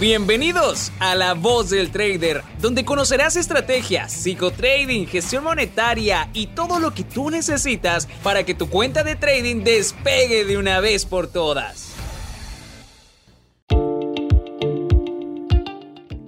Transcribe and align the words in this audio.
Bienvenidos 0.00 0.92
a 1.00 1.16
La 1.16 1.34
Voz 1.34 1.70
del 1.70 1.90
Trader, 1.90 2.42
donde 2.60 2.84
conocerás 2.84 3.34
estrategias, 3.34 4.12
psicotrading, 4.12 5.08
gestión 5.08 5.42
monetaria 5.42 6.30
y 6.32 6.46
todo 6.46 6.78
lo 6.78 6.94
que 6.94 7.02
tú 7.02 7.30
necesitas 7.30 8.06
para 8.22 8.44
que 8.44 8.54
tu 8.54 8.70
cuenta 8.70 9.02
de 9.02 9.16
trading 9.16 9.64
despegue 9.64 10.44
de 10.44 10.56
una 10.56 10.78
vez 10.78 11.04
por 11.04 11.26
todas. 11.26 11.96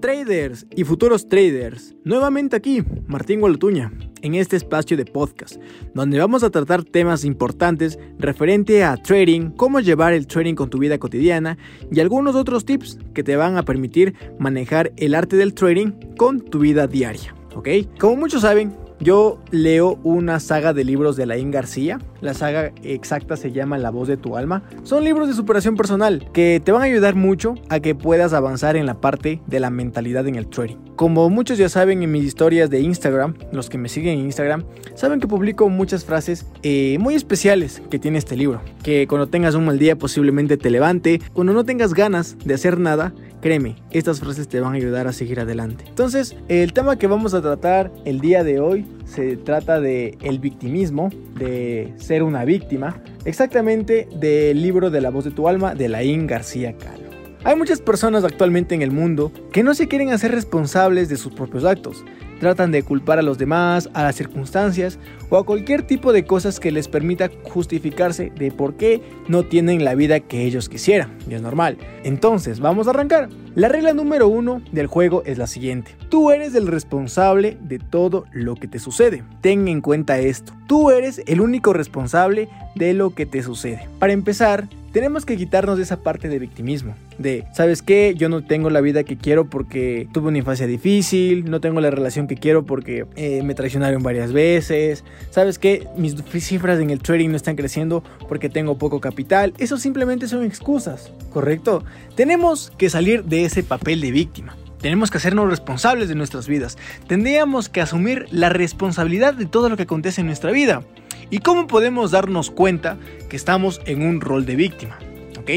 Traders 0.00 0.64
y 0.74 0.84
futuros 0.84 1.28
traders, 1.28 1.94
nuevamente 2.04 2.56
aquí, 2.56 2.82
Martín 3.06 3.40
Gualotuña, 3.40 3.92
en 4.22 4.34
este 4.34 4.56
espacio 4.56 4.96
de 4.96 5.04
podcast, 5.04 5.56
donde 5.94 6.18
vamos 6.18 6.42
a 6.42 6.50
tratar 6.50 6.84
temas 6.84 7.24
importantes 7.24 7.98
referente 8.18 8.84
a 8.84 8.96
trading, 8.96 9.50
cómo 9.50 9.80
llevar 9.80 10.12
el 10.12 10.26
trading 10.26 10.54
con 10.54 10.70
tu 10.70 10.78
vida 10.78 10.98
cotidiana 10.98 11.58
y 11.90 12.00
algunos 12.00 12.34
otros 12.34 12.64
tips 12.64 12.98
que 13.14 13.22
te 13.22 13.36
van 13.36 13.56
a 13.56 13.64
permitir 13.64 14.14
manejar 14.38 14.92
el 14.96 15.14
arte 15.14 15.36
del 15.36 15.54
trading 15.54 15.92
con 16.16 16.40
tu 16.40 16.58
vida 16.58 16.86
diaria. 16.86 17.34
¿Ok? 17.54 17.68
Como 17.98 18.16
muchos 18.16 18.42
saben, 18.42 18.72
yo 19.00 19.38
leo 19.50 19.98
una 20.02 20.40
saga 20.40 20.72
de 20.72 20.84
libros 20.84 21.16
de 21.16 21.26
Laín 21.26 21.50
García. 21.50 22.00
La 22.20 22.34
saga 22.34 22.72
exacta 22.82 23.36
se 23.36 23.52
llama 23.52 23.78
La 23.78 23.90
voz 23.90 24.08
de 24.08 24.16
tu 24.16 24.36
alma. 24.36 24.62
Son 24.82 25.04
libros 25.04 25.28
de 25.28 25.34
superación 25.34 25.76
personal 25.76 26.28
que 26.32 26.60
te 26.64 26.72
van 26.72 26.82
a 26.82 26.86
ayudar 26.86 27.14
mucho 27.14 27.54
a 27.68 27.80
que 27.80 27.94
puedas 27.94 28.32
avanzar 28.32 28.76
en 28.76 28.86
la 28.86 29.00
parte 29.00 29.40
de 29.46 29.60
la 29.60 29.70
mentalidad 29.70 30.26
en 30.26 30.34
el 30.34 30.48
trading. 30.48 30.76
Como 30.96 31.30
muchos 31.30 31.58
ya 31.58 31.68
saben 31.68 32.02
en 32.02 32.10
mis 32.10 32.24
historias 32.24 32.70
de 32.70 32.80
Instagram, 32.80 33.34
los 33.52 33.70
que 33.70 33.78
me 33.78 33.88
siguen 33.88 34.18
en 34.18 34.24
Instagram, 34.24 34.64
saben 34.94 35.20
que 35.20 35.28
publico 35.28 35.68
muchas 35.68 36.04
frases 36.04 36.46
eh, 36.64 36.96
muy 36.98 37.14
especiales 37.14 37.80
que 37.88 38.00
tiene 38.00 38.18
este 38.18 38.36
libro. 38.36 38.60
Que 38.82 39.06
cuando 39.06 39.28
tengas 39.28 39.54
un 39.54 39.64
mal 39.64 39.78
día 39.78 39.96
posiblemente 39.96 40.56
te 40.56 40.70
levante, 40.70 41.20
cuando 41.32 41.52
no 41.52 41.64
tengas 41.64 41.94
ganas 41.94 42.36
de 42.44 42.54
hacer 42.54 42.80
nada, 42.80 43.12
Créeme, 43.40 43.76
estas 43.92 44.18
frases 44.18 44.48
te 44.48 44.58
van 44.60 44.72
a 44.72 44.76
ayudar 44.76 45.06
a 45.06 45.12
seguir 45.12 45.38
adelante. 45.38 45.84
Entonces, 45.86 46.34
el 46.48 46.72
tema 46.72 46.98
que 46.98 47.06
vamos 47.06 47.34
a 47.34 47.40
tratar 47.40 47.92
el 48.04 48.20
día 48.20 48.42
de 48.42 48.58
hoy 48.58 48.84
se 49.04 49.36
trata 49.36 49.80
de 49.80 50.16
el 50.22 50.38
victimismo, 50.38 51.10
de 51.36 51.92
ser 51.96 52.22
una 52.22 52.44
víctima, 52.44 53.02
exactamente 53.24 54.08
del 54.14 54.62
libro 54.62 54.90
de 54.90 55.00
la 55.00 55.10
voz 55.10 55.24
de 55.24 55.30
tu 55.30 55.48
alma 55.48 55.74
de 55.74 55.88
Laín 55.88 56.26
García 56.26 56.76
Calo. 56.76 57.08
Hay 57.44 57.56
muchas 57.56 57.80
personas 57.80 58.24
actualmente 58.24 58.74
en 58.74 58.82
el 58.82 58.90
mundo 58.90 59.32
que 59.58 59.64
no 59.64 59.74
se 59.74 59.88
quieren 59.88 60.10
hacer 60.10 60.30
responsables 60.30 61.08
de 61.08 61.16
sus 61.16 61.32
propios 61.32 61.64
actos. 61.64 62.04
Tratan 62.38 62.70
de 62.70 62.84
culpar 62.84 63.18
a 63.18 63.22
los 63.22 63.38
demás, 63.38 63.90
a 63.92 64.04
las 64.04 64.14
circunstancias 64.14 65.00
o 65.30 65.36
a 65.36 65.44
cualquier 65.44 65.82
tipo 65.82 66.12
de 66.12 66.24
cosas 66.24 66.60
que 66.60 66.70
les 66.70 66.86
permita 66.86 67.28
justificarse 67.42 68.30
de 68.38 68.52
por 68.52 68.76
qué 68.76 69.02
no 69.26 69.42
tienen 69.42 69.84
la 69.84 69.96
vida 69.96 70.20
que 70.20 70.44
ellos 70.44 70.68
quisieran. 70.68 71.18
Y 71.28 71.34
es 71.34 71.42
normal. 71.42 71.76
Entonces, 72.04 72.60
vamos 72.60 72.86
a 72.86 72.90
arrancar. 72.90 73.30
La 73.56 73.68
regla 73.68 73.92
número 73.94 74.28
uno 74.28 74.62
del 74.70 74.86
juego 74.86 75.24
es 75.26 75.38
la 75.38 75.48
siguiente. 75.48 75.96
Tú 76.08 76.30
eres 76.30 76.54
el 76.54 76.68
responsable 76.68 77.58
de 77.60 77.80
todo 77.80 78.26
lo 78.30 78.54
que 78.54 78.68
te 78.68 78.78
sucede. 78.78 79.24
Ten 79.40 79.66
en 79.66 79.80
cuenta 79.80 80.20
esto. 80.20 80.52
Tú 80.68 80.92
eres 80.92 81.20
el 81.26 81.40
único 81.40 81.72
responsable 81.72 82.48
de 82.76 82.94
lo 82.94 83.12
que 83.12 83.26
te 83.26 83.42
sucede. 83.42 83.88
Para 83.98 84.12
empezar, 84.12 84.68
tenemos 84.92 85.26
que 85.26 85.36
quitarnos 85.36 85.76
de 85.76 85.82
esa 85.82 85.98
parte 85.98 86.28
de 86.28 86.38
victimismo. 86.38 86.94
De, 87.18 87.44
¿sabes 87.52 87.82
qué? 87.82 88.14
Yo 88.16 88.28
no 88.28 88.44
tengo 88.44 88.70
la 88.70 88.80
vida 88.80 89.04
que 89.04 89.16
quiero 89.16 89.47
porque 89.48 90.08
tuve 90.12 90.28
una 90.28 90.38
infancia 90.38 90.66
difícil, 90.66 91.50
no 91.50 91.60
tengo 91.60 91.80
la 91.80 91.90
relación 91.90 92.26
que 92.26 92.36
quiero 92.36 92.64
porque 92.64 93.06
eh, 93.16 93.42
me 93.42 93.54
traicionaron 93.54 94.02
varias 94.02 94.32
veces. 94.32 95.04
¿Sabes 95.30 95.58
qué? 95.58 95.86
Mis 95.96 96.14
cifras 96.40 96.80
en 96.80 96.90
el 96.90 97.00
trading 97.00 97.30
no 97.30 97.36
están 97.36 97.56
creciendo 97.56 98.02
porque 98.28 98.48
tengo 98.48 98.78
poco 98.78 99.00
capital. 99.00 99.54
Eso 99.58 99.76
simplemente 99.78 100.28
son 100.28 100.44
excusas, 100.44 101.12
¿correcto? 101.32 101.84
Tenemos 102.14 102.72
que 102.78 102.90
salir 102.90 103.24
de 103.24 103.44
ese 103.44 103.62
papel 103.62 104.00
de 104.00 104.12
víctima. 104.12 104.56
Tenemos 104.80 105.10
que 105.10 105.18
hacernos 105.18 105.50
responsables 105.50 106.08
de 106.08 106.14
nuestras 106.14 106.46
vidas. 106.46 106.78
Tendríamos 107.08 107.68
que 107.68 107.80
asumir 107.80 108.26
la 108.30 108.48
responsabilidad 108.48 109.34
de 109.34 109.46
todo 109.46 109.68
lo 109.68 109.76
que 109.76 109.82
acontece 109.82 110.20
en 110.20 110.28
nuestra 110.28 110.52
vida. 110.52 110.82
¿Y 111.30 111.38
cómo 111.38 111.66
podemos 111.66 112.12
darnos 112.12 112.50
cuenta 112.50 112.96
que 113.28 113.36
estamos 113.36 113.80
en 113.86 114.02
un 114.02 114.20
rol 114.20 114.46
de 114.46 114.56
víctima? 114.56 114.98
¿Ok? 115.38 115.50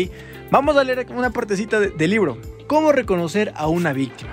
Vamos 0.50 0.76
a 0.76 0.84
leer 0.84 1.06
una 1.16 1.30
partecita 1.30 1.80
del 1.80 2.10
libro. 2.10 2.38
¿Cómo 2.72 2.94
reconocer 2.94 3.52
a 3.58 3.68
una 3.68 3.92
víctima? 3.92 4.32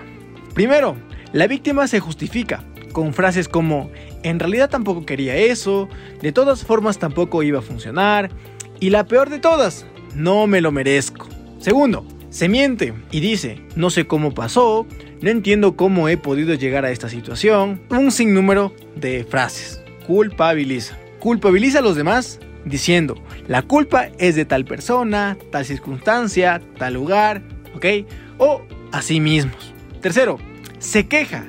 Primero, 0.55 0.95
la 1.33 1.49
víctima 1.49 1.89
se 1.89 1.99
justifica 1.99 2.63
con 2.93 3.13
frases 3.13 3.49
como, 3.49 3.91
en 4.23 4.39
realidad 4.39 4.71
tampoco 4.71 5.05
quería 5.05 5.35
eso, 5.35 5.89
de 6.23 6.31
todas 6.31 6.65
formas 6.65 7.01
tampoco 7.01 7.43
iba 7.43 7.59
a 7.59 7.63
funcionar, 7.63 8.31
y 8.79 8.91
la 8.91 9.09
peor 9.09 9.29
de 9.29 9.41
todas, 9.41 9.87
no 10.15 10.47
me 10.47 10.61
lo 10.61 10.71
merezco. 10.71 11.27
Segundo, 11.59 12.07
se 12.31 12.49
miente 12.49 12.95
y 13.11 13.19
dice, 13.19 13.61
no 13.75 13.91
sé 13.91 14.07
cómo 14.07 14.33
pasó, 14.33 14.87
no 15.21 15.31
entiendo 15.31 15.75
cómo 15.75 16.09
he 16.09 16.17
podido 16.17 16.55
llegar 16.55 16.85
a 16.85 16.93
esta 16.93 17.09
situación, 17.09 17.83
un 17.91 18.13
sinnúmero 18.13 18.73
de 18.95 19.25
frases. 19.29 19.83
Culpabiliza. 20.07 20.97
Culpabiliza 21.19 21.81
a 21.81 21.83
los 21.83 21.97
demás 21.97 22.39
diciendo, 22.65 23.17
la 23.49 23.63
culpa 23.63 24.11
es 24.19 24.37
de 24.37 24.45
tal 24.45 24.65
persona, 24.65 25.37
tal 25.51 25.65
circunstancia, 25.65 26.61
tal 26.79 26.95
lugar, 26.95 27.43
¿ok? 27.75 27.87
O 28.39 28.63
a 28.93 29.03
sí 29.03 29.21
mismos. 29.21 29.75
Tercero, 30.01 30.39
se 30.79 31.07
queja. 31.07 31.47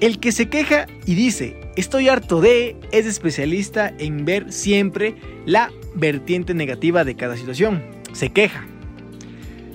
El 0.00 0.18
que 0.18 0.32
se 0.32 0.48
queja 0.48 0.86
y 1.06 1.14
dice, 1.14 1.60
estoy 1.76 2.08
harto 2.08 2.40
de, 2.40 2.76
es 2.90 3.06
especialista 3.06 3.92
en 3.98 4.24
ver 4.24 4.52
siempre 4.52 5.14
la 5.46 5.70
vertiente 5.94 6.54
negativa 6.54 7.04
de 7.04 7.14
cada 7.14 7.36
situación. 7.36 7.82
Se 8.12 8.30
queja. 8.30 8.66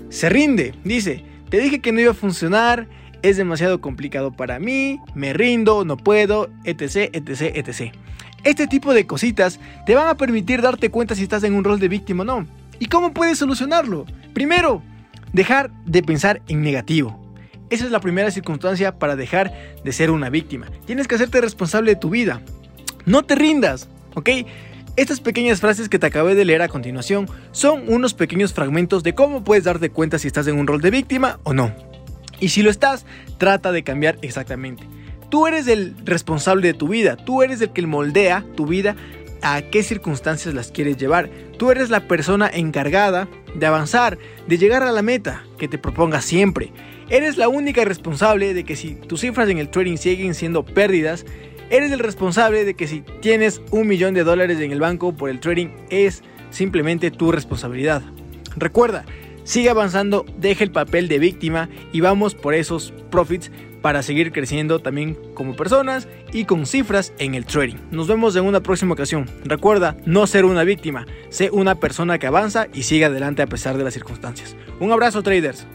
Se 0.09 0.29
rinde, 0.29 0.73
dice, 0.84 1.23
te 1.50 1.59
dije 1.59 1.79
que 1.79 1.91
no 1.91 2.01
iba 2.01 2.12
a 2.12 2.16
funcionar, 2.16 2.88
es 3.22 3.38
demasiado 3.38 3.81
complicado 3.81 4.31
para 4.31 4.59
mí, 4.59 5.00
me 5.16 5.34
rindo, 5.34 5.85
no 5.85 5.97
puedo, 5.97 6.50
etc, 6.63 7.09
etc, 7.13 7.41
etc. 7.56 7.94
Este 8.44 8.67
tipo 8.67 8.94
de 8.94 9.06
cositas 9.07 9.59
te 9.85 9.96
van 9.96 10.07
a 10.07 10.16
permitir 10.16 10.62
darte 10.62 10.90
cuenta 10.90 11.16
si 11.16 11.23
estás 11.23 11.44
en 11.44 11.53
un 11.53 11.63
rol 11.63 11.79
de 11.79 11.88
víctima 11.88 12.23
o 12.23 12.25
no. 12.25 12.47
¿Y 12.79 12.88
cómo 12.88 13.13
puedes 13.13 13.40
solucionarlo? 13.40 14.06
Primero, 14.34 14.84
dejar 15.33 15.71
de 15.85 16.03
pensar 16.03 16.41
en 16.47 16.61
negativo. 16.61 17.27
Esa 17.69 17.85
es 17.85 17.91
la 17.91 17.99
primera 17.99 18.31
circunstancia 18.31 18.97
para 18.97 19.15
dejar 19.15 19.53
de 19.83 19.91
ser 19.91 20.11
una 20.11 20.29
víctima. 20.29 20.67
Tienes 20.85 21.07
que 21.07 21.15
hacerte 21.15 21.41
responsable 21.41 21.91
de 21.91 21.99
tu 21.99 22.09
vida. 22.09 22.41
No 23.05 23.23
te 23.23 23.35
rindas, 23.35 23.89
¿ok? 24.16 24.29
Estas 24.95 25.19
pequeñas 25.19 25.59
frases 25.59 25.89
que 25.89 25.99
te 25.99 26.07
acabé 26.07 26.33
de 26.33 26.45
leer 26.45 26.61
a 26.61 26.69
continuación 26.69 27.29
son 27.51 27.83
unos 27.87 28.13
pequeños 28.13 28.53
fragmentos 28.53 29.03
de 29.03 29.13
cómo 29.13 29.43
puedes 29.43 29.66
darte 29.66 29.89
cuenta 29.89 30.17
si 30.17 30.27
estás 30.27 30.47
en 30.47 30.57
un 30.57 30.66
rol 30.66 30.81
de 30.81 30.91
víctima 30.91 31.39
o 31.43 31.53
no. 31.53 31.71
Y 32.39 32.49
si 32.49 32.63
lo 32.63 32.69
estás, 32.69 33.05
trata 33.37 33.71
de 33.71 33.83
cambiar 33.83 34.17
exactamente. 34.21 34.83
Tú 35.29 35.45
eres 35.45 35.67
el 35.67 35.93
responsable 36.05 36.67
de 36.67 36.73
tu 36.73 36.87
vida, 36.87 37.17
tú 37.17 37.43
eres 37.43 37.61
el 37.61 37.71
que 37.71 37.85
moldea 37.85 38.45
tu 38.55 38.66
vida 38.66 38.95
a 39.41 39.61
qué 39.61 39.83
circunstancias 39.83 40.53
las 40.53 40.71
quieres 40.71 40.97
llevar. 40.97 41.29
Tú 41.57 41.71
eres 41.71 41.89
la 41.89 42.07
persona 42.07 42.49
encargada 42.51 43.27
de 43.55 43.65
avanzar, 43.65 44.17
de 44.47 44.57
llegar 44.57 44.83
a 44.83 44.91
la 44.91 45.01
meta 45.01 45.43
que 45.57 45.67
te 45.67 45.77
propongas 45.77 46.25
siempre. 46.25 46.71
Eres 47.09 47.37
la 47.37 47.47
única 47.47 47.85
responsable 47.85 48.53
de 48.53 48.63
que 48.63 48.75
si 48.75 48.95
tus 48.95 49.21
cifras 49.21 49.49
en 49.49 49.57
el 49.57 49.69
trading 49.69 49.97
siguen 49.97 50.33
siendo 50.33 50.65
pérdidas, 50.65 51.25
eres 51.69 51.91
el 51.91 51.99
responsable 51.99 52.65
de 52.65 52.73
que 52.73 52.87
si 52.87 53.01
tienes 53.21 53.61
un 53.71 53.87
millón 53.87 54.13
de 54.13 54.23
dólares 54.23 54.59
en 54.59 54.71
el 54.71 54.79
banco 54.79 55.15
por 55.15 55.29
el 55.29 55.39
trading 55.39 55.69
es 55.89 56.23
simplemente 56.49 57.11
tu 57.11 57.31
responsabilidad. 57.31 58.01
Recuerda, 58.55 59.05
sigue 59.47 59.69
avanzando, 59.69 60.25
deja 60.38 60.63
el 60.63 60.72
papel 60.72 61.08
de 61.08 61.19
víctima 61.19 61.69
y 61.94 62.02
vamos 62.02 62.35
por 62.35 62.53
esos 62.53 62.94
profits 63.09 63.50
para 63.81 64.03
seguir 64.03 64.34
creciendo 64.34 64.80
también 64.80 65.18
como 65.34 65.56
personas 65.56 66.08
y 66.34 66.44
con 66.44 66.66
cifras 66.66 67.13
en 67.18 67.34
el 67.34 67.46
trading. 67.46 67.78
Nos 67.90 68.08
vemos 68.08 68.35
en 68.35 68.44
una 68.44 68.59
próxima 68.59 68.94
ocasión. 68.94 69.25
Recuerda, 69.46 69.96
no 70.06 70.28
ser 70.28 70.44
una 70.44 70.66
víctima, 70.66 71.08
sé 71.30 71.50
una 71.50 71.75
persona 71.75 72.19
que 72.19 72.28
avanza 72.28 72.68
y 72.74 72.84
sigue 72.84 73.06
adelante 73.06 73.41
a 73.41 73.47
pesar 73.47 73.78
de 73.78 73.85
las 73.85 73.94
circunstancias. 73.94 74.58
Un 74.81 74.91
abrazo 74.91 75.24
traders. 75.24 75.66